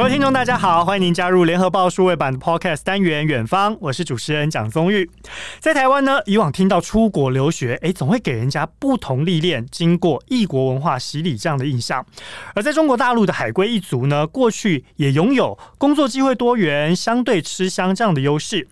[0.00, 5.10] 各位听众，大家好，欢迎您加入联合报数位版的 Podcast 单元《远方》，我是主持人蒋宗玉。
[5.58, 12.06] 在台湾呢，以往听到出国留学，诶，总会给人家不同历练、经过异国文化洗礼这样的印象。
[12.54, 18.66] 而在中国大陆的海归一族呢，过去也拥有工作机会多元、相对吃香这样的优势。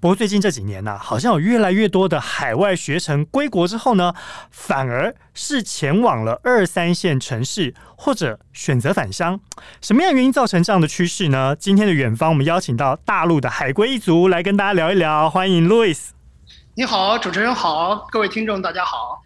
[0.00, 4.14] 不过最近这几年呢、好像有越来越多的海外学成归国之后呢，
[4.50, 9.40] 反而是前往了二三线城市，或者选择返乡。
[9.80, 11.54] 什么样原因造成这样的趋势呢？
[11.56, 15.28] 今天的远方，我们邀请到大陆的海归一族来跟大家聊一聊。
[15.28, 16.08] 欢迎 Louis。
[16.74, 19.22] 你好，主持人好，各位听众大家好。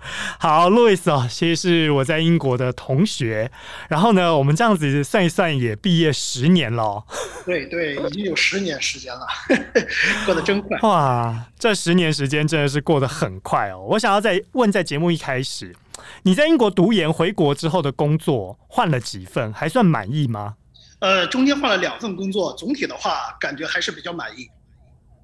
[0.38, 3.50] 好，路易斯哦，其实是我在英国的同学。
[3.88, 7.04] 然后呢，我们这样子算一算，也毕业十年了。
[7.44, 9.26] 对对，已经有十年时间了，
[10.26, 10.78] 过得真快。
[10.82, 13.84] 哇，这十年时间真的是过得很快哦。
[13.90, 15.74] 我想要再问，在节目一开始，
[16.22, 20.54] 你在英国读研回国之后的工作换了几份，还算满意吗？
[21.00, 24.48] 呃，中间换了两份工作，总体的话感觉还是比较满意。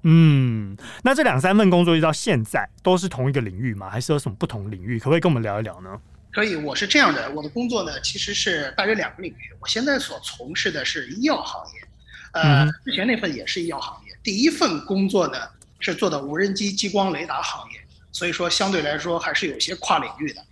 [0.07, 3.89] 嗯，那这两三份工作一直到现在都是同一个领域吗？
[3.89, 4.99] 还是有什么不同领域？
[4.99, 5.99] 可不可以跟我们聊一聊呢？
[6.31, 9.53] 可以，我是这样的，我的工作呢其实是大约两个领域。
[9.59, 11.87] 我现在所从事的是医药行业，
[12.33, 14.15] 呃，之前那份也是医药行业。
[14.21, 15.39] 第一份工作呢
[15.79, 17.79] 是做的无人机激光雷达行业，
[18.11, 20.45] 所以说相对来说还是有些跨领域的。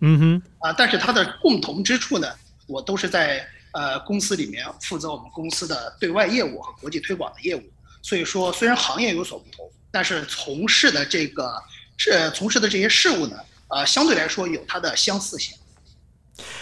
[0.00, 2.28] 嗯哼，啊，但是它的共同之处呢，
[2.66, 7.62] 我都是在呃公司里面负责我们公司的对外业务和国际推广的业务。
[8.04, 11.50] 所以说，虽然行业有所不同，但是从事的这个
[11.96, 13.36] 这从事的这些事物呢，
[13.68, 15.56] 呃，相对来说有它的相似性。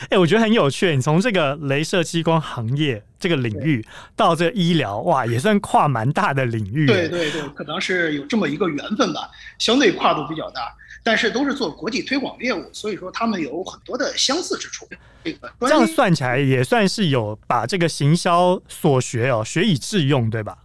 [0.03, 0.95] 哎、欸，我觉得很有趣。
[0.95, 6.87] 你从这个镭射激光行业这个领域到这个医疗，哇，也算跨蛮大的领域。
[6.87, 14.89] 对对对，可能是有这么一个缘分吧，相对跨度比较大，但是都是做国际推广业务，所以说他们有很多的相似之处。
[15.25, 20.59] 这个这样算起来也算是有把这个行销所学哦学以致用，对吧？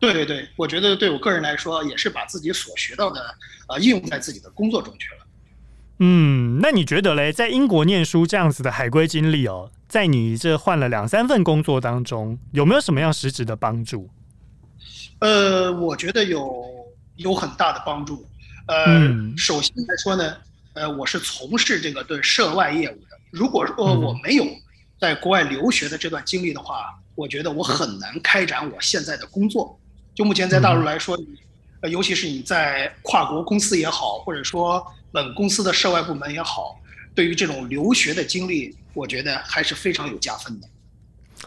[0.00, 3.34] 对对对，我觉得对我个人来说，也是把自己所学到的，
[3.68, 5.26] 呃，应用在自己的工作中去了。
[5.98, 14.08] 嗯，那你觉得嘞，在英国念书这样子的海归经历哦，在你这换了两三份工作当中，有没有什么样实质的帮助？
[15.18, 16.64] 呃，我觉得有
[17.16, 18.24] 有很大的帮助。
[18.68, 20.36] 呃，嗯、首先来说呢，
[20.74, 23.18] 呃，我是从事这个对涉外业务的。
[23.32, 24.46] 如果说我没有
[25.00, 29.76] 在国外留学的这段经历的话，嗯、我觉得我很难开展我现在的工作。
[30.18, 31.16] 就目前在大陆来说，
[31.80, 36.76] 呃，尤其是你在跨国公司也好，或者说本公司的涉外部门也好，
[37.14, 40.66] 对于这种留学的经历，我觉得还是非常有加分的。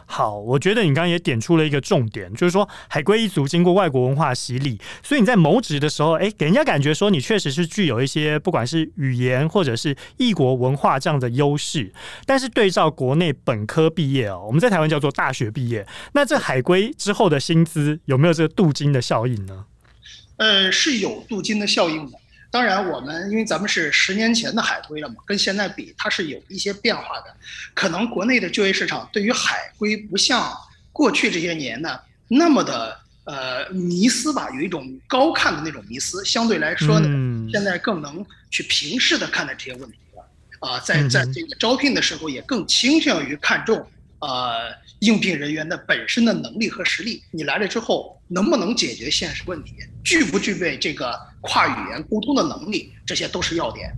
[0.06, 11.94] 好，我觉得你刚刚也点出了一个重点，就是说海归一族经过外国文化洗礼，所以你在谋职的时候，哎，给人家感觉说你确实是具有一些不管是语言或者是异国文化这样的优势。
[12.26, 19.66] 但是对照国内本科毕业哦，我们在台湾叫做大学毕业，那这海归之后的薪资有没有这个镀金的效应呢？
[20.38, 22.18] 呃，是有镀金的效应的。
[22.52, 27.34] 当然，我们因为咱们是十年前的海归了嘛，跟现在比，它是有一些变化的。
[27.74, 30.54] 可能国内的就业市场对于海归不像
[30.92, 31.98] 过去这些年呢
[32.28, 36.24] 那么的呃迷思吧，有一种高看的那种迷思。
[36.26, 40.22] 相对来说呢，嗯、现在更能去平视的看待这些问题了。
[40.60, 43.90] 啊、呃，在在这个招聘的时候，也更倾向于看重。
[44.22, 49.74] 呃，应聘人员的本身的能力和实力，你来了之后能不能解决现实问题，
[50.04, 53.92] 具不具备这个跨语言沟通的能力，这些都是要点。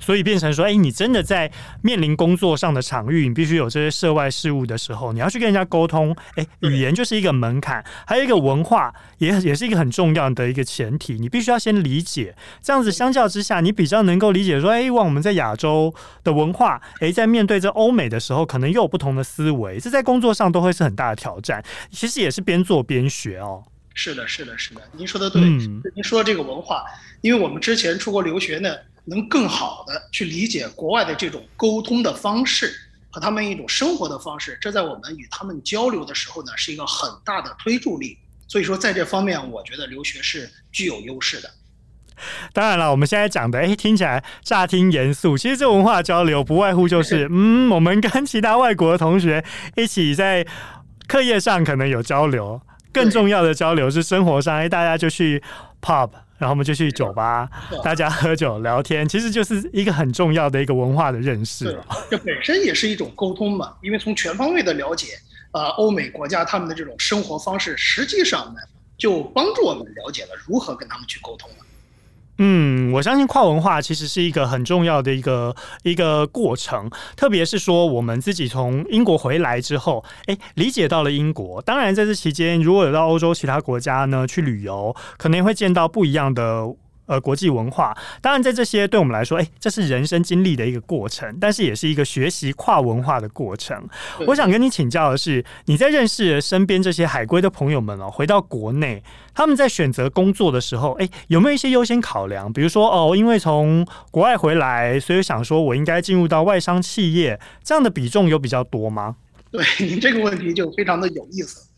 [0.00, 1.52] 所以变成说，哎，你真的在
[1.82, 12.34] 面临工作上的场域，你必须有这些涉外事务的时候，你要去跟人家沟通，哎，语言就是一个门槛，还有一个文化，也也是一个很重要的一个前提，你必须要先理解。
[12.62, 15.94] 这样子相较之下，你比较能够理解说，哎，往我们在亚洲
[16.24, 21.62] 的文化，哎，在面对这欧美的时候，可能又有不同的思维，这在工作上都会是很大的挑战。
[21.90, 23.62] 其实也是边做边学哦。
[23.92, 25.42] 是的，是的，是的，您说的对。
[25.42, 26.84] 嗯，您说这个文化，
[27.20, 28.70] 因为我们之前出国留学呢。
[29.04, 32.72] 能更好的去理解国外的这种沟通的方式
[33.10, 38.16] 和他们一种生活的方式，这在我们与他们交流的时候呢，是一个很大的推助力。
[38.46, 41.50] 所以说，在这方面，我觉得留学是具有优势的。
[42.52, 49.44] 当然了，我们现在讲的，哎，听起来乍听严肃，其实这文化交流不外乎就是， 嗯，我们跟其他外国的同学
[49.76, 50.46] 一起在
[51.06, 52.60] 课业上可能有交流，
[52.92, 55.42] 更重要的交流是生活上，哎，大家就去
[55.80, 56.10] pub。
[56.40, 57.46] 然后我们就去酒吧，
[57.84, 61.78] 大家喝酒聊天，其实就是一个很重要的一个文化的认识。
[62.10, 65.08] 这本身也是一种沟通嘛，因为从全方位的了解，
[65.52, 68.60] 呃，欧美国家他们的这种生活方式，实际上呢，
[68.96, 71.56] 就帮助我们了解了如何跟他们去沟通了。
[72.42, 81.60] 嗯，我相信跨文化其实是一个很重要的一个一个过程，特别是说我们自己从英国回来之后，哎，理解到了英国。
[81.60, 86.66] 当然，在这期间，如果有到欧洲其他国家呢去旅游，可能会见到不一样的。
[87.10, 87.92] 呃，国际文化，
[88.22, 93.76] 当然在这些对我们来说，哎、欸，这是人生经历的一个过程，但是也是一个学习跨文化的过程。
[94.28, 99.02] 我想跟你请教的是，你在认识身边这些海归的朋友们哦，回到国内，
[99.34, 102.52] 他们在选择工作的时候，哎、欸，有没有一些优先考量？
[102.52, 109.16] 比如说，哦，因为从国外回来，所以想说我应该进入到外商企业，这样的比重有比较多吗？
[109.50, 111.69] 对，你这个问题就非常的有意思。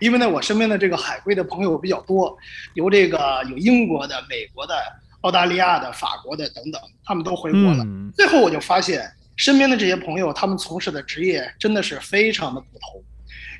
[0.00, 2.36] 因为呢，我身边的这个海归的朋友比较多，
[2.74, 4.74] 有这个有英国的、美国的、
[5.20, 7.84] 澳大利亚的、法国的等等，他们都回国了。
[7.84, 13.02] 嗯、最后我就发现，身边的这些朋友，他们从事的职业真的是非常的不同，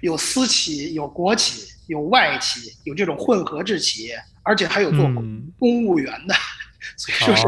[0.01, 5.09] 有私企、有国企、有外企、有这种混合制企业，而且还有做
[5.59, 7.47] 公务员的，嗯、所以说是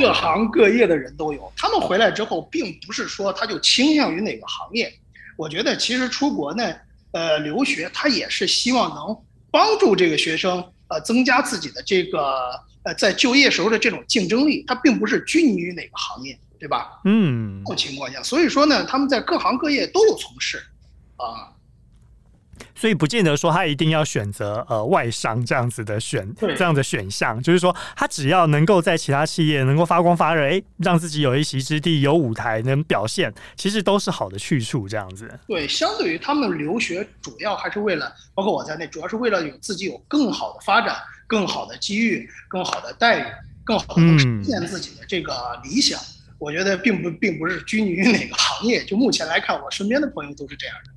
[0.00, 1.42] 各行各业的人都有。
[1.42, 4.92] 哦、他们回来之后，并不是说他就倾向于哪个行业，
[5.36, 6.74] 我觉得其实出国呢。
[7.12, 9.16] 呃，留学他也是希望能
[9.50, 14.64] 帮助这个学生，呃，增加自己的这个呃在就业时候的这种竞争力。
[14.66, 17.00] 他并不是拘泥于哪个行业，对吧？
[17.04, 20.58] 嗯，这种情况下，所以说呢，他们在各行各业都有从事，
[21.16, 21.52] 啊。
[22.74, 34.82] 所以不见得说他一定要选择呃外商这样子的选这样的选项，就是说他只要能够在其他企业能够发光发热，哎，让自己有一席之地，有舞台能表现，其实都是好的去处。
[34.92, 35.38] 这样子。
[35.46, 43.24] 对，相对于他们留学，主要还是为了，包括我在内，主要是为了有自己有更好的发展、更好的机遇、更好的待遇、
[43.64, 45.32] 更好的实现自己的这个
[45.62, 45.98] 理想。
[46.00, 48.84] 嗯、我觉得并不并不是拘泥于哪个行业。
[48.84, 50.91] 就目前来看，我身边的朋友都是这样的。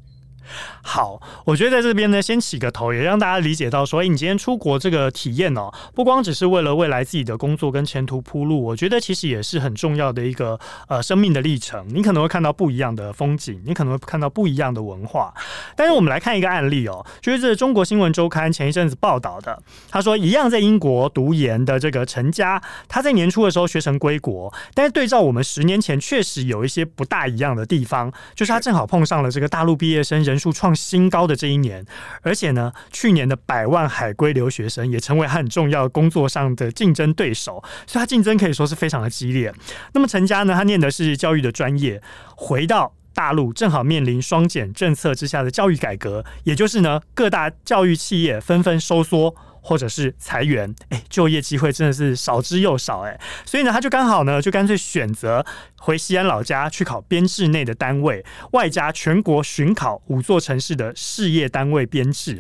[0.82, 11.84] 好，我觉得在这边呢，先起个头，也让大家理解到说，哎，你今天出国这个体验哦，不光只是为了未来自己的工作跟前途铺路，我觉得其实也是很重要的一个呃生命的历程。
[11.90, 15.34] 你可能会看到不一样的风景，你可能会看到不一样的文化。
[15.76, 19.60] 但是我们来看一个案例哦，就是这中国新闻周刊前一阵子报道的，
[19.90, 30.35] 他说一样在英国读研的这个陈佳，他在年初的时候学成归国，但是对照我们十年前，确实有一些不大一样的地方，就是他正好碰上了这个大陆毕业生人。
[30.36, 31.86] 人数创新高的这一年，
[32.22, 39.54] 而且呢，去年的百万海归留学生也成为他很重要工作上的竞争对手，所以他竞争可以说是非常的激烈。
[39.94, 42.02] 那么陈家呢，他念的是教育的专业，
[42.36, 49.34] 回到大陆正好面临双减政策之下的教育改革，也就是呢，各大教育企业纷纷收缩。
[49.68, 55.44] 或者是裁员，哎，就业机会真的是少之又少，哎，所以呢，他就刚好呢，就干脆选择
[55.80, 62.40] 回西安老家去考编制内的单位，外加全国巡考五座城市的事业单位编制。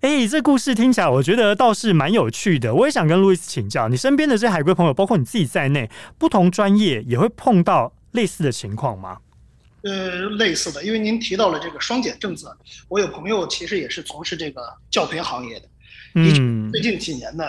[0.00, 2.74] 哎，这故事听起来，我觉得倒是蛮有趣的。
[2.74, 9.18] 我也想跟路易斯请教，你身边的这些海归朋友，包括你自己在内，不同专业也会碰到类似的情况吗？
[9.82, 12.56] 呃，类似的，因为您提到了这个双减政策，
[12.88, 15.68] 我有朋友其实也是从事这个教培行业的。
[16.14, 17.44] 嗯，最近几年呢，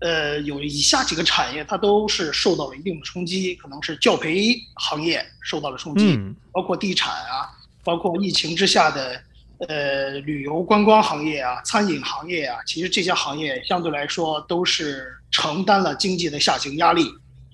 [0.00, 7.50] 呃，有以下几个产业，它都是受到了一定的冲击，可能是教培行业受到了冲击，嗯、包括地产啊，
[7.84, 9.20] 包括疫情之下的
[9.68, 17.08] 呃旅游观光行业啊，餐饮行业啊，其实这些行业相对来说都是承担了经济的下行压力，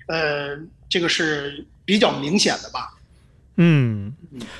[0.07, 0.57] 呃，
[0.89, 2.91] 这个是比较明显的吧。
[3.57, 4.13] 嗯，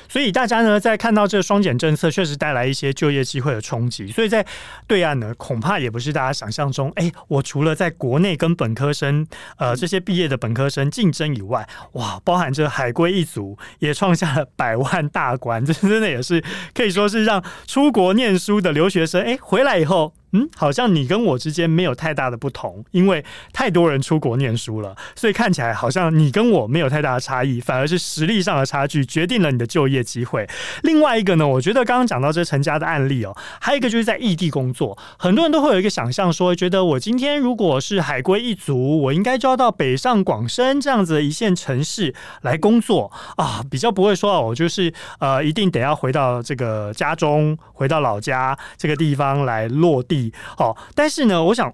[0.08, 4.46] 所以大家呢，在看到这个双减政策确实带来一些就业机会的冲击，所以在
[4.88, 9.26] 对岸呢，恐怕也不是大家想象中，哎，我除了在国内跟本科生，
[9.58, 20.14] 呃，这些毕业的本科生竞争以外，哇，包含着海归一族也创下了百万大关，这 真的也是可以说是让出国念书的留学生，哎，回来以后。
[20.36, 23.24] 嗯，好像你跟我之间没有太大的不同，因为
[23.54, 30.46] 太多人出国念书了，所以看起来好像你跟我没有太大的差异，反而是实力上的差距决定了你的就业机会。
[30.84, 50.25] 另外一个呢，我觉得刚刚讲到这陈家的案例哦，还有一个就是在异地工作，很多人都会有一个想象说，觉得我今天如果是海归一族，我应该就要到北上广深这样子的一线城市来工作啊，比较不会说我就是呃一定得要回到这个家中，回到老家这个地方来落地。
[50.58, 51.74] 好，但是呢，我想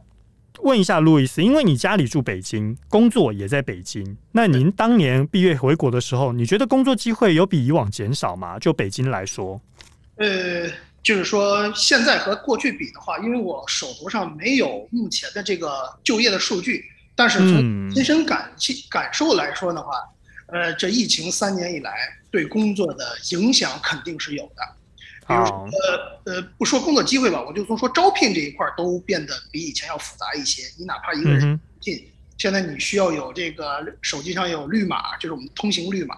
[0.64, 8.60] 问一下路易斯，因为你家里住北京，工作也在北京，那您当年毕业回国的时候，你觉得工作机会有比以往减少吗？
[8.60, 9.60] 就北京来说，
[10.18, 10.70] 呃，
[11.02, 15.72] 就是说现在和过去比的话，因为我手头上没有目前的这个
[16.04, 18.52] 就业的数据，但是从亲身感
[18.90, 19.94] 感受来说的话，
[20.48, 21.92] 呃，这疫情三年以来
[22.30, 24.62] 对工作的影响肯定是有的。
[25.32, 25.70] 比如说，
[26.26, 30.64] 呃呃，不说工作机会吧，我就从说招聘这一块都变得比以前要复杂一些。
[30.78, 32.06] 你哪怕一个人进，
[32.38, 36.16] 现在你需要有这个手机上有绿码，就是我们通行绿码，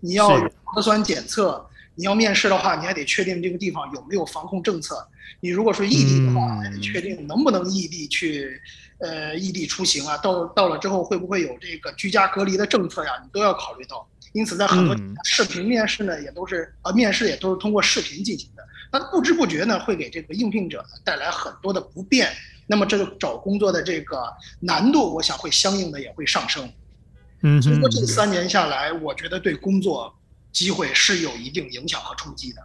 [0.00, 0.28] 你要
[0.64, 5.06] 核酸检测，你要面试的话，你还得确定这个地方有没有防控政策。
[5.40, 8.60] 你如果说异地的话，还得确定能不能异地去，
[8.98, 13.12] 呃，异地出行啊，到到了之后会不会有这个居家隔离的政策呀？
[13.22, 14.06] 你都要考虑到。
[14.34, 18.62] 因此，在很多视频面试呢，也都是啊，面试也都是通过视频进行的。
[18.92, 22.32] 那不知不觉呢，会给这个应聘者带来很多的不便。
[22.66, 24.24] 那么，这个找工作的这个
[24.58, 26.68] 难度，我想会相应的也会上升。
[27.42, 30.12] 嗯，所以说这三年下来，我觉得对工作
[30.50, 32.62] 机会是有一定影响和冲击的。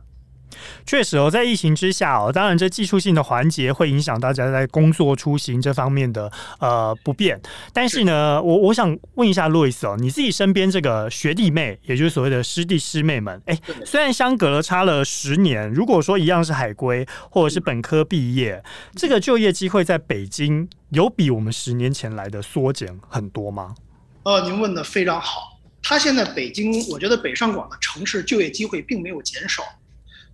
[0.85, 7.39] 确实哦，在疫情之下哦，当然这技术性的环节会影响大家在工作出行这方面的呃不便。
[7.73, 18.63] 但是呢，我我想问一下路易斯哦，你自己身边这个学弟妹，也就是所谓的师弟师妹们，哎，虽然相隔了差了十年，如果说一样是海归或者是本科毕业，
[18.95, 23.75] 这个就业机会在北京有比我们十年前来的缩减很多吗？
[24.23, 25.57] 呃，您问的非常好。
[25.81, 29.63] 他现在北京，我觉得北上广的城市就业机会并没有减少。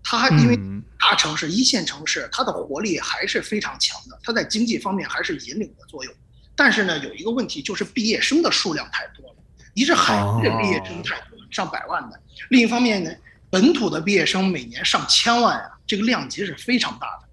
[0.08, 0.56] 它因为
[1.00, 6.14] 大城市、一线城市，它的活力还是非常强的，它在经济方面还是引领的作用。
[6.56, 9.36] 但是呢，有一个问题就是毕业生的数量太多了，
[9.74, 12.16] 一是海归的毕业生太多了，上百万的；
[12.50, 13.12] 另一方面呢，
[13.50, 17.28] 本土的毕业生每年上千万啊，这个量级是非常大的。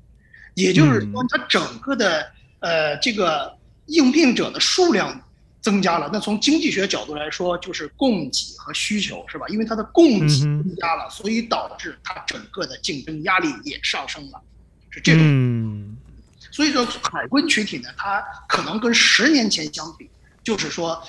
[0.55, 3.55] 也就是说，它整个的呃这个
[3.87, 5.21] 应聘者的数量。
[5.63, 9.47] 增加了，那从经济学角度来说，就是供给和需求，是吧？
[9.49, 14.43] 因为它的供给增加了，所以导致它整个的竞争压力也上升了，
[14.91, 15.97] 是这种。
[16.51, 20.11] 所以说，海归群体呢，它可能跟十年前相比，
[20.43, 21.01] 就是说，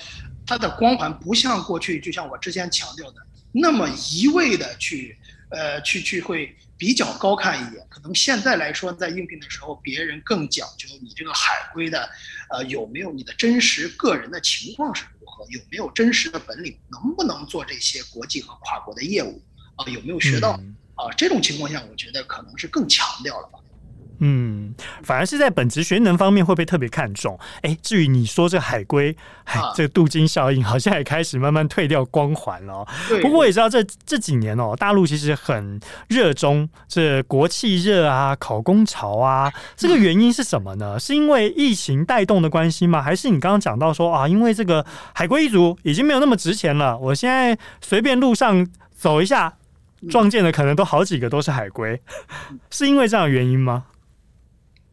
[0.46, 3.16] 它的光环不像过去，就像我之前强调的，
[3.50, 5.18] 那么一味的去，
[5.50, 6.56] 呃，去去会。
[6.76, 12.10] 比较高看一眼，可能现在来说，在应聘的时候，别人更讲究你这个海归的，
[12.54, 19.42] 呃，有没有你的真实个人的情况是如何，有没有真实的本领，能不能做这些国际和跨国的业务，
[19.74, 20.50] 啊，有没有学到，
[20.94, 23.58] 啊，这种情况下，我觉得可能是更强调了吧。
[24.18, 27.38] 嗯，反而是在本职学能方面会被特别看重。
[27.56, 32.88] 哎、欸，至于你说这海归，哎，这个镀金效应好像也开始慢慢退掉光环了、喔。
[33.20, 39.52] 不过我也知道这这几年哦、喔，大陆其实很热衷这国企热啊、考公潮啊。
[39.76, 40.98] 这个原因是什么呢？
[40.98, 43.02] 是因为疫情带动的关系吗？
[43.02, 46.96] 还是你刚刚讲到说啊，因为这个海归一族已经没有那么值钱了？
[46.98, 48.66] 我现在随便路上
[48.96, 49.54] 走一下，
[50.08, 52.00] 撞见的可能都好几个都是海归，
[52.70, 53.84] 是因为这样的原因吗？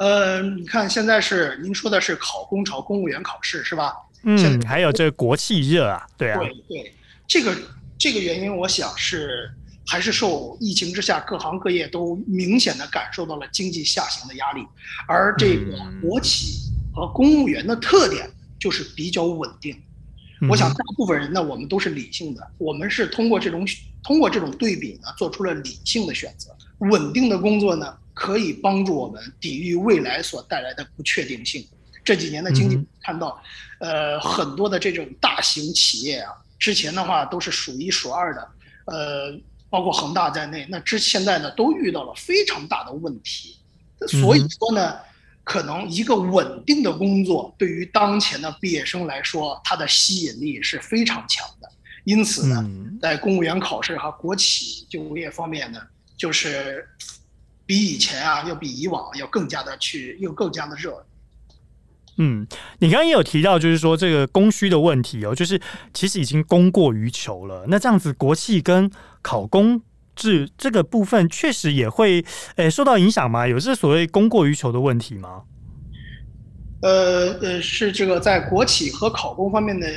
[0.02, 3.94] 呃，你看现在是您说的是考公考，公务员考试是吧？
[4.24, 6.96] 嗯，还有这个国企热啊，对啊，对对，
[7.28, 7.56] 这个
[8.00, 9.48] 这个原因，我想是
[9.86, 14.66] 还是受疫情之下各行各业都明显的感受到了经济下行的压力，
[15.08, 18.28] 而这个国企和公务员的特点
[18.60, 19.80] 就是比较稳定。
[20.42, 23.64] 嗯、我想大部分人呢，我们都是理性的，我们是通过这种
[24.04, 27.96] 通过这种对比呢，做出了理性的选择，稳定的工作呢。
[28.14, 31.68] 可以帮助我们抵御未来所带来的不确定性。
[32.04, 33.40] 这几年的经济看到，
[33.80, 38.48] 呃，很多的这种大型企业啊，之前的话都是数一数二的，
[38.86, 39.40] 呃，
[39.70, 43.56] 包括恒大在内，那之现在呢都遇到了非常大的问题。
[44.08, 44.98] 所以说呢，
[45.44, 51.70] 可能一个稳定的工作对于当前的毕业生来说，它的吸引力是非常强的。
[52.04, 52.68] 因此呢，
[53.00, 55.80] 在公务员考试和国企就业方面呢，
[56.18, 56.88] 就是。
[57.66, 61.06] 比以前啊，要比以往要更加的去，又更加的热。
[62.18, 62.46] 嗯，
[62.80, 65.60] 你刚刚也有提到，就是说这个供需的问题哦，就是
[65.94, 67.66] 其实已经供过于求了。
[67.70, 68.92] 那这样子，国企跟
[69.22, 69.82] 考公
[70.14, 72.22] 制这个部分确实也会
[72.58, 73.48] 诶、欸、受到影响吗？
[73.48, 75.44] 有这所谓供过于求的问题吗？
[76.82, 79.88] 呃呃，是这个在国企和考公方面的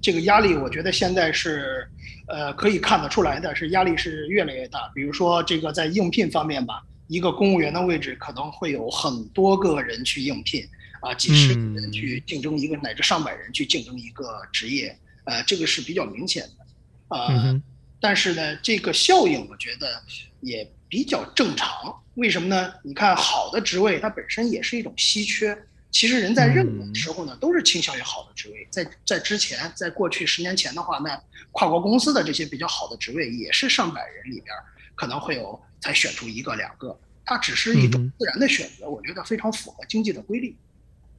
[0.00, 1.88] 这个压力，我觉得现在是
[2.28, 4.90] 呃可以看得出来的，是压力是越来越大。
[4.94, 6.82] 比如说这个在应聘方面吧。
[7.08, 10.66] 一个公务员的位置可能会有很多个人去应聘，
[11.00, 17.60] 啊，几十个人去竞争一个，乃至上百人去竞争一个职业，呃，这个是比较明显的，啊，
[18.00, 20.02] 但是呢，这个效应我觉得
[20.40, 21.70] 也比较正常。
[22.14, 22.72] 为什么呢？
[22.82, 25.56] 你看，好的职位它本身也是一种稀缺。
[25.90, 28.66] 其实人在任何的时候呢，都是倾向于好的职位。
[28.70, 34.54] 在在之前，在过去十年前的话，那跨国公司的这些比较好的职位也是上百人里边
[34.94, 35.60] 可能会有。
[35.82, 40.56] 才选出一个两个，它只是一种自然的选择，我觉得非常符合经济的规律。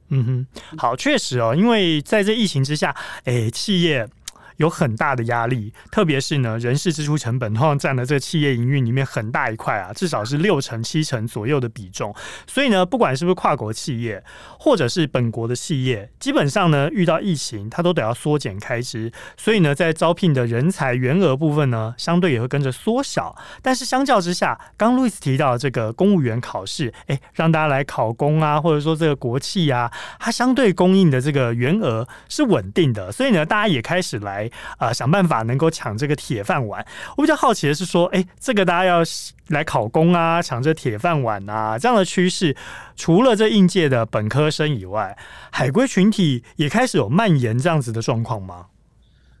[0.08, 2.94] 嗯哼，好，确实哦，因为在这疫情之下，
[3.24, 4.08] 哎，企业
[4.56, 12.14] 有很大的压力，特别是呢，人事支出成本通常占了这个企业营运里面很大一块啊，至少是六成七成左右的比重。
[12.46, 14.22] 所以呢，不管是不是跨国企业，
[14.58, 19.12] 或者是本国的企业，基本上呢，遇到疫情，它都得要缩减开支。
[19.36, 23.36] 所以呢，在招聘的人才员额部分呢，相对也会跟着缩小。
[23.62, 33.10] 但是相较之下，刚路易斯提到这个公务员考试，哎，让大家来考公啊，或者说这个国企啊，它相对供应的这个员额是稳定的。
[33.10, 34.43] 所以呢，大家也开始来
[34.78, 36.84] 啊、呃，想办法能够抢这个铁饭碗。
[37.16, 39.02] 我比较好奇的是说，哎，这个大家要
[39.48, 42.56] 来考公啊，抢这铁饭碗啊，这样的趋势，
[42.96, 45.16] 除了这应届的本科生以外，
[45.50, 48.66] 海归群体也开始有蔓延这样子的状况吗？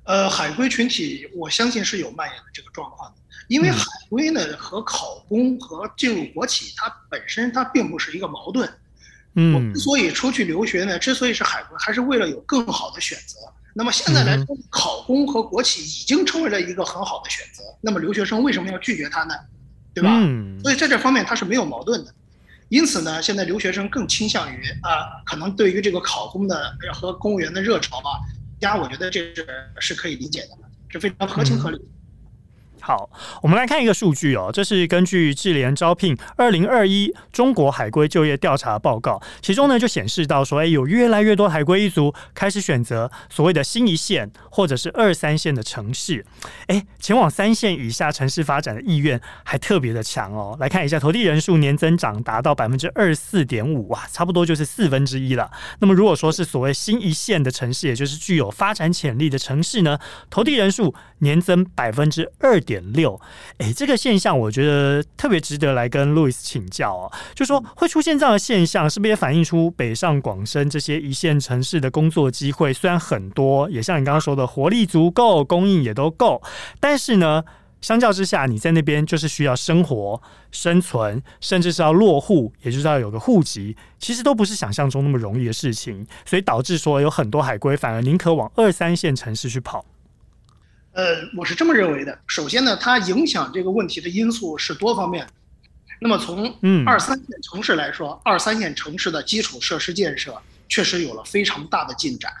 [0.04, 3.16] 呃，海归群体，我相信是有蔓延的这个状况的，
[3.48, 8.70] 因为海归呢和考公和进入国企，它本身它并不是一个矛盾。
[9.36, 13.38] 嗯，我之所以出去留学呢，之所以是海归，还是为了有更好的选择。
[13.76, 17.62] 那么现在来说，考公和国企已经成为了一个很好的选择。
[17.80, 19.34] 那么留学生为什么要拒绝它呢？
[19.92, 20.10] 对吧？
[20.62, 22.14] 所以在这方面它是没有矛盾的。
[22.68, 28.18] 因此呢，现在留学生更倾向于啊，可能对于这个考公的和公务员的热潮啊。
[28.60, 29.46] 家，我觉得这是
[29.80, 30.56] 是可以理解的，
[30.88, 31.84] 是非常合情合理的。
[32.86, 33.08] 好，
[33.40, 46.26] 我们来看一个数据哦，这是根据智联招聘二零二一中国海归就业调查报告，其中呢就显示到说，哎，有越来越多海归一族开始选择所谓的新一线或者是二三线的城市，
[46.66, 50.54] 哎，前往三线以下城市发展的意愿还特别的强哦。
[50.60, 55.50] 来看一下投递人数年增长达到百分之二四点五哇，差不多就是四分之一了。
[55.78, 59.98] 那么如果说是所谓新一线的城市，也就是具有发展潜力的城市呢，
[60.28, 62.73] 投递人数年增百分之二点。
[62.74, 63.20] 点六，
[63.58, 67.12] 哎，这个现象我觉得特别值得来跟路易斯请教哦。
[67.34, 76.42] 就说会出现这样的现象，是不是也反映出北上广深这些一线城市的工作机会虽然很多，也像你刚刚说的活力足够，供应也都够，
[76.80, 77.44] 但是呢，
[77.80, 89.84] 相较之下，你在那边就是需要生活、生存，甚至是要落户，也就是要有个户籍，其实都不是想象中那么容易的事情，所以导致说有很多海归反而宁可往二三线城市去跑。
[90.94, 92.16] 呃，我是这么认为的。
[92.28, 95.26] 首先呢，它影响这个问题的因素是多方面。
[96.00, 96.46] 那么从
[96.86, 102.32] 二三线城市来说，嗯、二三线城市的基础设施建设确实有了非常大的进展，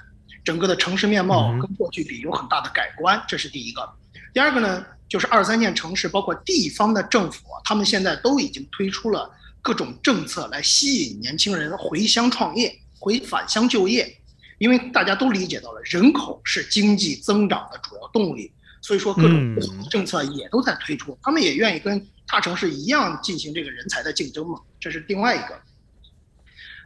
[0.44, 3.88] 整个的城市面貌跟过去比有很大的改观，这是第一个。
[4.32, 9.28] 第二个呢，就是二三线城市包括地方的政府，他们现在都已经推出了
[9.62, 14.16] 各种政策来吸引年轻人回乡创业、回返乡就业。
[14.64, 18.50] 因为大家都理解到了，人口是经济增长的主要动力，
[18.80, 19.54] 所以说各种
[19.90, 25.60] 政策也都在推出，他们也愿意跟大城市一样进行这个人才的竞争嘛，这是另外一个。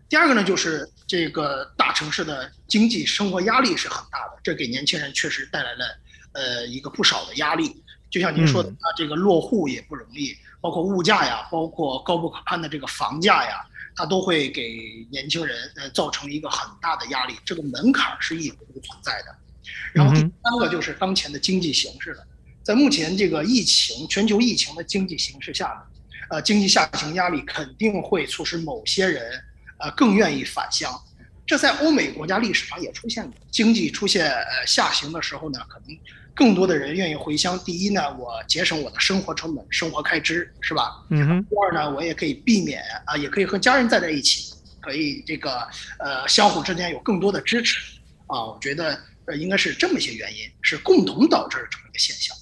[0.08, 5.84] 第二个呢，就是这个大城市的经济生活压力是很大的，这给年轻人确实带来了
[6.32, 7.80] 呃一个不少的压力。
[8.10, 13.64] 就像您说的啊，这个落户也不容易，包括物价呀，包括高不可攀的这个房价呀。
[13.98, 19.36] 它都会给年轻人呃造成一个很大的压力，这个门槛是一直都存在的。
[19.92, 22.24] 然后第三个就是当前的经济形势了，
[22.62, 29.42] 在目前这个疫情全球疫情的经济形势下呢，呃，经济下行压力肯定会促使某些人
[29.78, 30.88] 呃更愿意返乡。
[31.44, 35.98] 这在欧美国家历史上也出现过，经济出现呃下行的时候呢，可能。
[36.38, 37.58] 更多的人愿意回乡。
[37.64, 41.04] 第一呢，我节省我的生活成本、生活开支，是吧？
[41.10, 41.44] 嗯。
[41.50, 45.66] 第二呢，我也可以避免啊，也可以和家人在在一起，可以这个
[45.98, 47.98] 呃相互之间有更多的支持
[48.28, 48.44] 啊。
[48.44, 52.36] 我觉得呃应该是这么一些原因，是共同导致这么一个现象。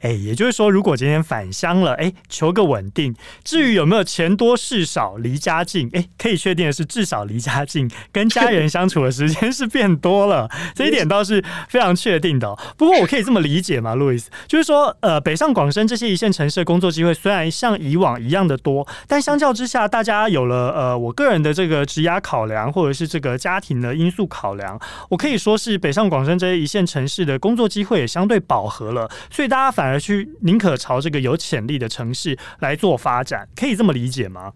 [0.00, 3.14] 哎，也就是说，如果今天返乡了，哎，求个稳定。
[3.44, 12.56] 至于有没有钱多事少、离家近，哎，可以确定的是，至少离家近，跟家人相处的时间是变多了，这一点倒是非常确定的。
[12.78, 14.30] 不过，我可以这么理解吗，路易斯？
[14.48, 29.89] 就是说，呃，北上广深这些一线城市的工作机会虽然像以往一样的多，但相较之下，大家有了呃，我个人的这个职压考量，或者是这个家庭的因素考量，我可以说是北上广深这些一线城市的工作机会也相对饱和了，所以大家反。
[29.90, 34.52] 而去宁可朝这个有潜力的城市来做发展，可以这么理解吗？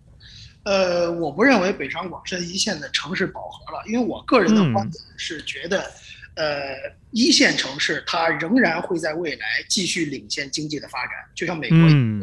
[0.62, 5.82] 呃，我不认为北上广深一线的城市饱和了，因为我个人的观点是觉得，
[6.36, 6.74] 嗯、呃，
[7.10, 11.78] 一线城市它仍然会在未来继续领先经济的发展，就像美国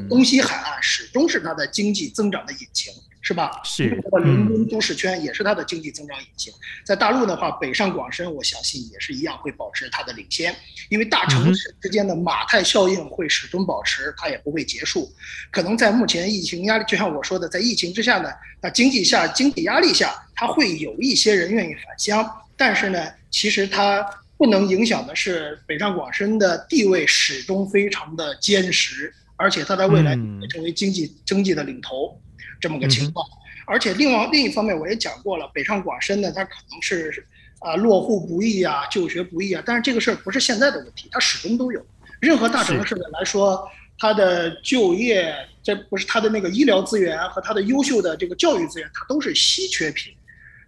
[0.10, 2.92] 东西海岸始终是它的经济增长的引擎。
[3.22, 3.62] 是吧？
[3.64, 3.90] 是。
[4.12, 6.52] 伦敦都市圈也是它的经济增长引擎。
[6.84, 10.56] 在大陆的话，北上广深，我相信也是一样会保持它的领先，
[10.90, 15.12] 因为大城市之间的马太效应会始终保持，它也不会结束。
[15.52, 18.30] 可能在目前疫情压力，就像我说的，在疫情之下呢，
[18.62, 24.04] 那经济下经济压力下，它会有一些人愿意返乡，但是呢，其实它
[24.38, 32.20] 不能影响的是北上广深的地位始终非常的坚实，而且它在未来会成为经济经济的领头
[32.62, 33.26] 这么个情况。
[33.66, 37.26] 而且另外另一方面，我也讲过了，北上广深呢，它可能是
[37.60, 41.86] 啊落户不易啊，就学不易啊，但是这个事儿不是现在的问题，它始终都有。
[42.20, 50.14] 任何大城市的来说，它的就业，这不是它的那个医疗资源和它的优秀的这个教育资源，它都是稀缺品。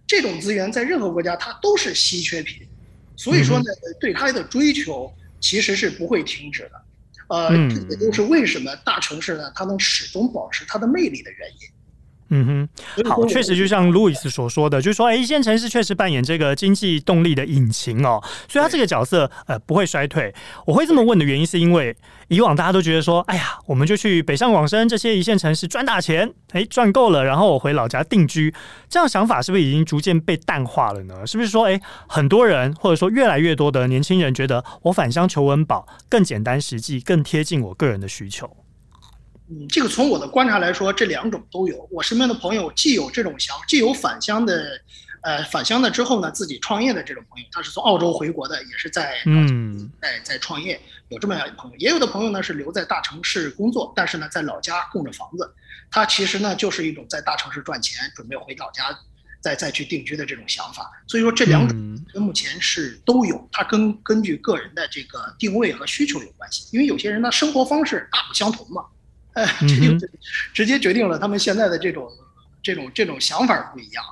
[0.06, 2.66] 这种资源在任何国家它都是稀缺品。
[3.16, 3.64] 所以说呢，
[4.00, 6.82] 对它的追求其实是不会停止的，
[7.28, 11.68] 呃，这也就是为什么大城市呢，它能始终保持它的魅力的原因。
[12.30, 20.34] 嗯哼，好，确实就像路易斯所说的，就是说，哎，一线城市确实扮演这个经济动力的引擎哦，所以它这个角色呃不会衰退。
[20.66, 21.94] 我会这么问的原因，是因为
[22.28, 28.52] 以往大家都觉得说，哎呀，我们就去北上广深这些一线城市赚大钱，哎，赚够了，然后我回老家定居，
[28.88, 31.26] 这样想法是不是已经逐渐被淡化了呢？
[31.26, 38.50] 是不是说，哎，很多人或者说越来越多的年轻人觉得，我返乡求温饱更简单实际，更贴近我个人的需求？
[39.50, 41.86] 嗯，这个从我的观察来说，这两种都有。
[41.90, 44.80] 我身边的朋友既有这种想，既有返乡的，
[45.22, 51.76] 呃，返乡的之后呢，自己创业的这种朋友，他是从澳洲回国的，也是在嗯，在在创业，有这么样一朋友。
[51.76, 55.54] 也有的朋友呢是留在大城市工作，但是呢在老家供着房子，
[55.90, 58.98] 他其实呢就是一种在大城市赚钱，准备回老家
[59.42, 60.90] 再再去定居的这种想法。
[61.06, 66.66] 所以说这两种跟目前是都有，它跟根据个人的这个定位和需求有关系。
[66.72, 68.82] 因为有些人呢生活方式大不相同嘛。
[69.34, 70.08] 哎，这就
[70.52, 72.10] 直接决定了他们现在的这种、
[72.62, 74.04] 这种、这种想法不一样。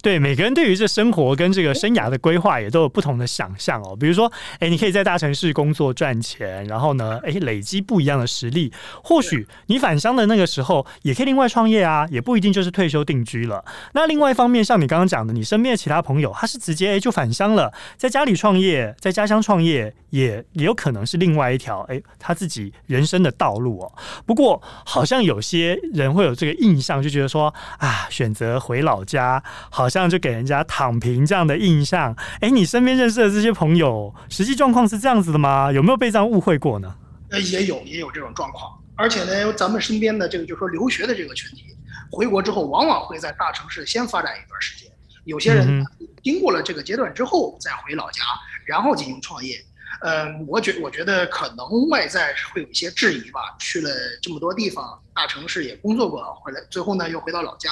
[0.00, 3.96] 对，每个人对于这生活跟这个生涯的规划也都有不同的想象哦。
[3.98, 4.30] 比如说，
[4.60, 8.72] 哎，你可以在大城市工作赚钱，然后呢，哎，累积不一样的实力。
[9.02, 13.64] 或许你返乡的那个时候也可以另外创业啊，也不一定就是退休定居了。
[13.92, 23.92] 那另外一方面，像你刚刚讲的，你身边的其他朋友，他是直接哎就返乡了，在家里创业，在家乡创业，也也有可能是另外一条哎他自己人生的道路哦。
[24.24, 29.87] 不过，好像有些人会有这个印象，就觉得说啊，选择回老家好。
[29.88, 35.72] 好像就给人家躺平这样的印象，哎，你身边认识的这些朋友，实际状况是这样子的吗？
[35.72, 36.94] 有没有被这样误会过呢？
[37.30, 38.70] 呃，也有，也有这种状况。
[38.96, 41.64] 而且呢，咱们身边的这个，就是说留学的这个群体，
[42.10, 44.86] 回国之后往往会在大城市先发展一段时间。
[45.24, 45.82] 有些人
[46.22, 48.20] 经过了这个阶段之后，再回老家，
[48.66, 49.56] 然后进行创业。
[50.02, 53.40] 呃，我觉我觉得可能外在会有一些质疑吧。
[53.58, 57.70] 去了这么多地方，大城市也工作过，回来最后呢又回到老家。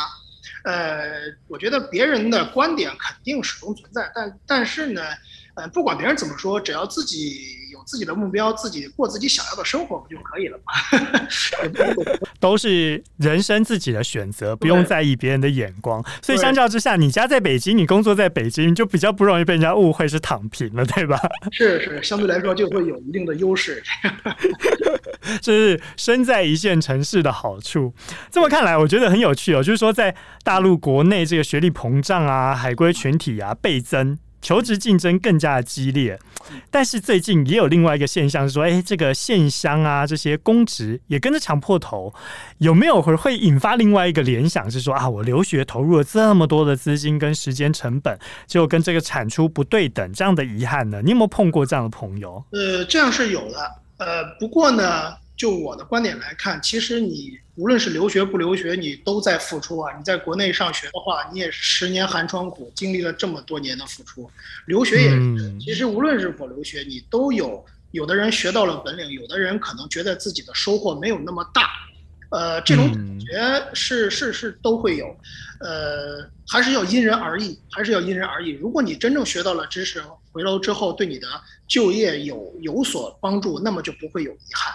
[0.66, 1.08] 呃，
[1.46, 5.00] 我觉得别人的观点肯定始终存在，但但是呢，
[5.54, 7.38] 呃，不管别人怎么说，只要自己
[7.86, 10.72] 自己的目标，自己过自己想要的生活不就可以了吗？
[12.40, 16.04] 都是人生自己的选择，不用在意别人的眼光。
[16.20, 21.18] 所以相较之下，你家在北京，你工作在北京，就比较不容易被人家误会是躺平了，对吧？
[21.52, 23.82] 是是，相对来说就会有一定的优势。
[25.40, 27.94] 这是身在一线城市的好处。
[28.30, 29.62] 这么看来，我觉得很有趣哦。
[29.62, 36.16] 就是说，在大陆国内，这个学历膨胀啊，海归群体啊倍增，求职竞争更加的激烈。
[36.70, 42.14] 但是最近也有另外一个现象是说，哎，这个县乡啊，这些公职也跟着抢破头。
[42.58, 51.02] 有没有会会引发另外一个联想是说啊，我留学投入了这么多的资金跟时间成本，结果跟这个产出不对等这样的遗憾呢？
[51.02, 52.40] 你有没有碰过这样的朋友？
[52.52, 53.72] 呃，这样是有的。
[53.98, 59.94] 呃，不过呢，就我的观点来看，其实你无论是留学不留学，你都在付出啊。
[59.96, 64.30] 你在国内上学的话，你也十年寒窗苦，经历了这么多年的付出。
[64.66, 67.64] 留学也是，其实无论是否留学，你都有。
[67.92, 71.70] 有的人学到了本领，有的人可能觉得自己的收获没有那么大。
[72.30, 75.06] 呃，这种感觉是是是都会有。
[75.60, 78.50] 呃，还是要因人而异，还是要因人而异。
[78.50, 81.28] 如果你真正学到了知识，回楼之后对你的
[81.66, 84.74] 就业有有所帮助，那么就不会有遗憾。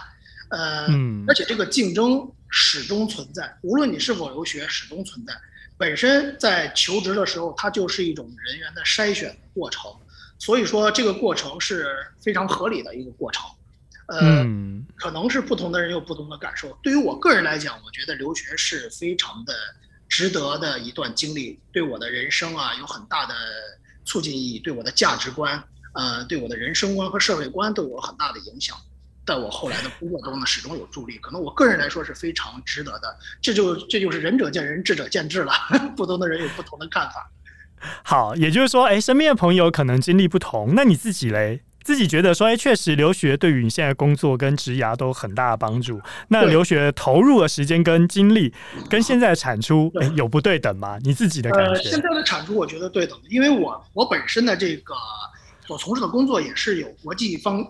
[0.52, 5.32] 呃，嗯，而且这个竞争始终存在，无论你是否留学，始终存在。
[5.78, 9.90] 本身在求职的时候，它就是一种人员的筛选的过程，
[10.38, 11.86] 所以说这个过程是
[12.20, 13.44] 非常合理的一个过程。
[14.08, 14.44] 呃，
[14.94, 16.76] 可能是不同的人有不同的感受。
[16.82, 19.54] 对于我个人来讲，我觉得留学是非常的
[20.06, 23.34] 值得的一段经历，对我的人生啊有很大的
[24.04, 28.76] 促进意义，对我的价值观，呃，对我的人生观和社会观都有很大的影响。
[29.26, 31.16] 在我后来的工作中呢，始终有助力。
[31.18, 33.16] 可能我个人来说是非常值得的。
[33.40, 35.52] 这就这就是仁者见仁，智者见智了。
[35.96, 37.30] 不同的人有不同的看法。
[38.04, 41.62] 好，也就是说，哎，身边的朋友可能经历不同，那你自己嘞？
[41.82, 46.00] 自己觉得说，哎，确实留学对于你现在工作跟职涯都很大的帮助。
[46.28, 48.54] 那留学投入的时间跟精力，
[48.88, 50.96] 跟现在的产出，哎，有不对等吗？
[51.02, 51.72] 你自己的感觉？
[51.72, 54.94] 呃，现在的产出我觉得对等，因为我我本身的这个
[55.66, 57.66] 所从事的工作也是有国际方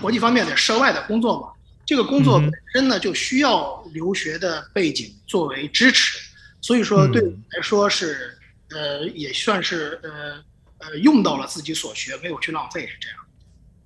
[0.00, 1.48] 国际方面的涉外的工作嘛。
[1.86, 6.18] 这个工作本身呢，就需要留学的背景作为支持，
[6.60, 8.38] 所以说对我来说是，
[8.70, 10.44] 呃，也算是呃
[10.78, 13.18] 呃用到了自己所学，没有去浪费，是这样。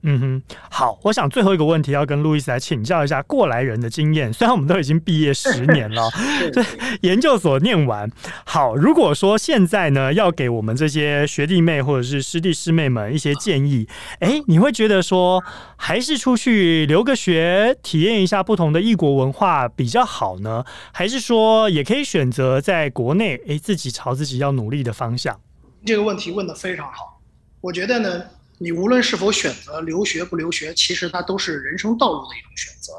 [0.07, 4.31] 嗯哼，好，我想最后一个问题要跟路易斯来请教一下过来人的经验。
[4.31, 6.11] 虽然我们都已经毕业十年了，
[6.53, 6.63] 对，
[7.01, 8.11] 研究所念完。
[8.45, 13.89] 好，如果说现在呢，要给我们这些学弟妹或者是师弟师妹们一些建议，
[14.21, 15.43] 哎，你会觉得说
[15.77, 20.63] 还是出去留个学，体验一下不同的异国文化比较好呢？
[20.93, 25.41] 还是说也可以选择在国内，哎，自己朝自己要努力的方向？
[25.87, 27.23] 这个问题问的非常好，
[27.63, 28.23] 我觉得呢。
[28.59, 32.93] 你无论是否选择留学不留学，其实它都是人生道路的一种选择。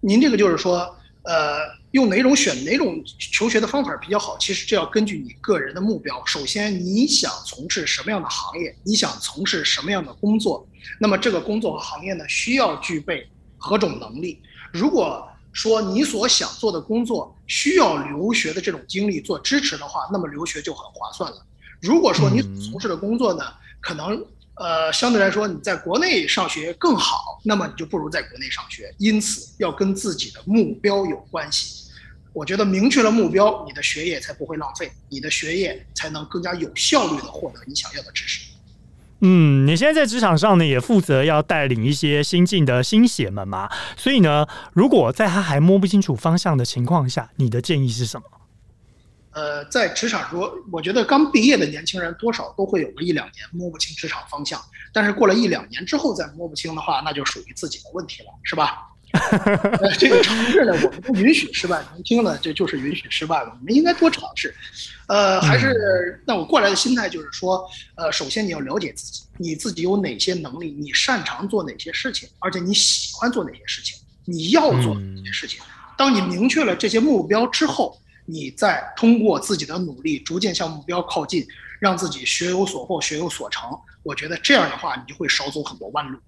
[0.00, 1.58] 您这个就是说，呃，
[1.90, 4.36] 用哪种选哪种求学的方法比较好？
[4.38, 6.24] 其实这要根据你个人的目标。
[6.24, 8.74] 首先，你想从事什么样的行业？
[8.84, 10.66] 你想从事什么样的工作？
[11.00, 13.28] 那么这个工作和行业呢，需要具备
[13.58, 14.40] 何种能力？
[14.72, 21.44] 如果说你所想做的工作需要留学的这种经历做支持的话，那么留学就很划算了。
[21.80, 23.44] 如果说你从事的工作呢，
[23.80, 24.24] 可能
[24.56, 28.94] 呃，相对来说，你在国内上学更好，那么你就不如在国内上学。
[28.98, 31.84] 因此，要跟自己的目标有关系。
[32.32, 38.46] 我觉得明确了目标，你的学业才不会浪费，你的学业才能更加有效率地获得你想要的知识。
[39.20, 43.70] 嗯，你现在在职场上呢，也负责要带领一些新进的新血们嘛。
[43.96, 48.26] 所以呢，如果在他还摸不清楚方向的情况下，你的建议是什么？
[49.36, 54.58] 呃，在职场说，我觉得刚毕业的年轻人多少都会有个一两年摸不清职场方向，
[54.94, 58.88] 但是过了一两年之后再摸不清的话，那就属于自己的问题了，是吧？
[59.12, 63.50] 呃、 这个尝试呢，我们不允许失败，年轻呢，这就是允许失败了。
[63.50, 64.54] 我们应该多尝试。
[65.06, 67.62] 呃，还是那我过来的心态就是说，
[67.96, 75.60] 呃，首先你要了解自己，你自己有哪些能力，你擅长做哪些事情，而且你喜欢做哪些事情，你要做哪些事情。
[75.94, 78.00] 当你明确了这些目标之后。
[78.26, 81.46] 你在通过自己的努力，逐渐向目标靠近，
[81.80, 83.70] 让自己学有所获、学有所成。
[84.02, 86.18] 我觉得这样的话，你就会少走很多弯路。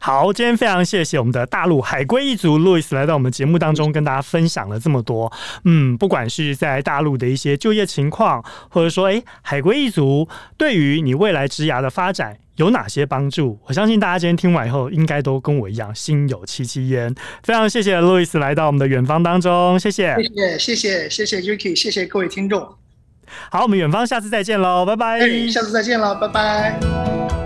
[0.00, 5.32] 好，今天非常谢谢我们的大陆海归一族路易斯来到我们节目当中，跟大家分享了这么多。
[5.64, 13.58] 嗯，不管是在大陆的一些就业情况，或者说，哎，海归一族对于你未来职涯的发展有哪些帮助？
[13.66, 17.14] 我相信大家今天听完以后，应该都跟我一样心有戚戚焉。
[17.42, 22.66] 非常谢谢路易斯来到我们的远方当中，谢谢，谢谢，谢谢，谢谢 Yuki，谢谢各位听众。
[23.50, 25.20] 好，我们远方下次再见喽，拜拜。
[25.48, 27.45] 下次再见了，拜拜。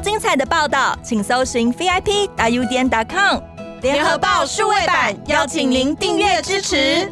[0.00, 3.40] 精彩的报道，请搜寻 VIP.UDN.com
[3.82, 7.10] 联合报数位版，邀请您订阅支持。